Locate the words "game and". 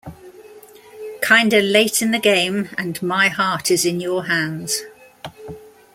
2.17-2.99